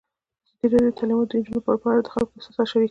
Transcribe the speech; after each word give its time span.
ازادي 0.63 0.81
راډیو 0.83 0.93
د 0.93 0.97
تعلیمات 0.99 1.27
د 1.29 1.31
نجونو 1.37 1.57
لپاره 1.59 1.77
په 1.81 1.87
اړه 1.91 2.01
د 2.03 2.07
خلکو 2.13 2.31
احساسات 2.35 2.67
شریک 2.67 2.71
کړي. 2.71 2.79